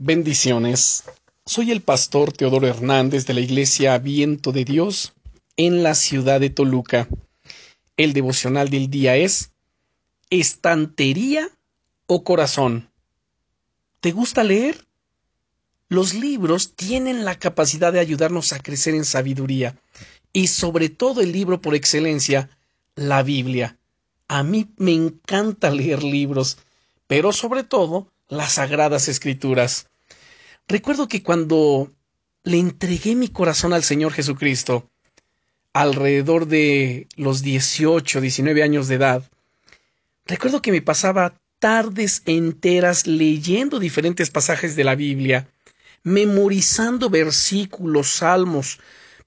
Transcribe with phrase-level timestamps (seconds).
[0.00, 1.02] Bendiciones.
[1.44, 5.12] Soy el pastor Teodoro Hernández de la Iglesia Viento de Dios
[5.56, 7.08] en la ciudad de Toluca.
[7.96, 9.50] El devocional del día es
[10.30, 11.48] ¿Estantería
[12.06, 12.92] o corazón?
[13.98, 14.86] ¿Te gusta leer?
[15.88, 19.80] Los libros tienen la capacidad de ayudarnos a crecer en sabiduría
[20.32, 22.48] y sobre todo el libro por excelencia,
[22.94, 23.78] la Biblia.
[24.28, 26.58] A mí me encanta leer libros,
[27.08, 29.88] pero sobre todo las sagradas escrituras.
[30.66, 31.90] Recuerdo que cuando
[32.44, 34.90] le entregué mi corazón al Señor Jesucristo,
[35.72, 39.22] alrededor de los 18, 19 años de edad,
[40.26, 45.48] recuerdo que me pasaba tardes enteras leyendo diferentes pasajes de la Biblia,
[46.02, 48.78] memorizando versículos, salmos,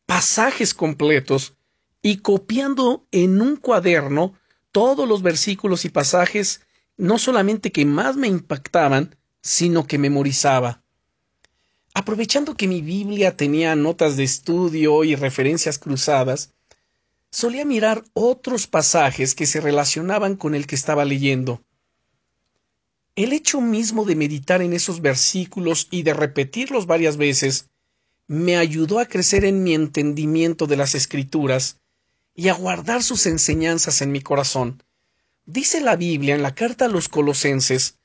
[0.05, 1.55] pasajes completos
[2.01, 4.33] y copiando en un cuaderno
[4.71, 6.61] todos los versículos y pasajes
[7.01, 10.83] no solamente que más me impactaban, sino que memorizaba.
[11.95, 16.53] Aprovechando que mi Biblia tenía notas de estudio y referencias cruzadas,
[17.31, 21.63] solía mirar otros pasajes que se relacionaban con el que estaba leyendo.
[23.15, 27.65] El hecho mismo de meditar en esos versículos y de repetirlos varias veces
[28.27, 31.77] me ayudó a crecer en mi entendimiento de las escrituras
[32.35, 34.83] y a guardar sus enseñanzas en mi corazón.
[35.45, 37.97] Dice la Biblia en la carta a los Colosenses,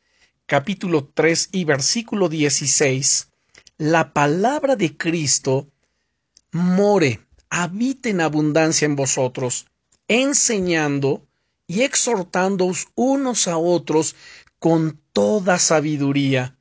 [0.47, 3.29] capítulo 3 y versículo 16,
[3.77, 5.69] la palabra de Cristo
[6.53, 7.21] more,
[7.51, 9.67] habita en abundancia en vosotros,
[10.09, 11.27] enseñando
[11.67, 14.17] y exhortándoos unos a otros
[14.59, 16.57] con toda sabiduría.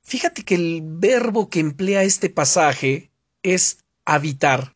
[0.00, 3.10] Fíjate que el verbo que emplea este pasaje
[3.42, 4.74] es habitar.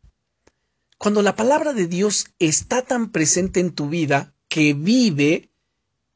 [1.06, 5.50] Cuando la palabra de Dios está tan presente en tu vida, que vive,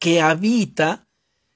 [0.00, 1.06] que habita,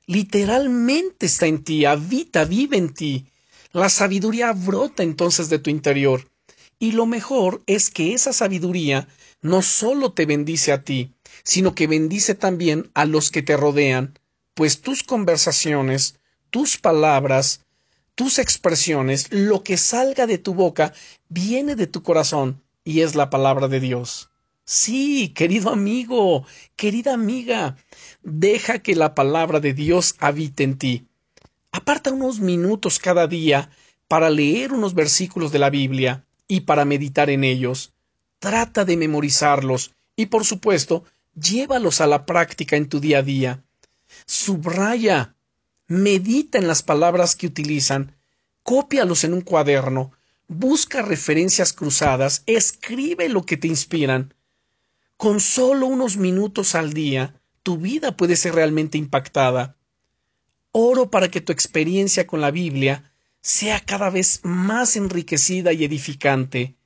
[0.06, 3.26] literalmente está en ti, habita, vive en ti.
[3.72, 6.30] La sabiduría brota entonces de tu interior.
[6.78, 9.08] Y lo mejor es que esa sabiduría
[9.42, 11.12] no solo te bendice a ti,
[11.42, 14.16] sino que bendice también a los que te rodean,
[14.54, 17.62] pues tus conversaciones, tus palabras,
[18.14, 20.94] tus expresiones, lo que salga de tu boca,
[21.28, 24.30] viene de tu corazón y es la palabra de Dios.
[24.66, 26.46] Sí, querido amigo,
[26.76, 27.76] querida amiga,
[28.22, 31.06] deja que la palabra de Dios habite en ti.
[31.72, 33.70] Aparta unos minutos cada día
[34.08, 37.92] para leer unos versículos de la Biblia y para meditar en ellos.
[38.38, 43.64] Trata de memorizarlos y, por supuesto, llévalos a la práctica en tu día a día.
[44.26, 45.34] Subraya,
[45.88, 48.16] medita en las palabras que utilizan,
[48.62, 50.12] cópialos en un cuaderno,
[50.48, 54.34] busca referencias cruzadas, escribe lo que te inspiran.
[55.16, 59.76] Con solo unos minutos al día, tu vida puede ser realmente impactada.
[60.72, 66.76] Oro para que tu experiencia con la Biblia sea cada vez más enriquecida y edificante.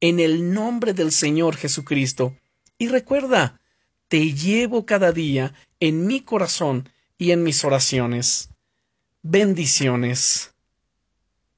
[0.00, 2.36] En el nombre del Señor Jesucristo.
[2.78, 3.60] Y recuerda,
[4.08, 6.88] te llevo cada día en mi corazón
[7.18, 8.50] y en mis oraciones.
[9.22, 10.52] Bendiciones.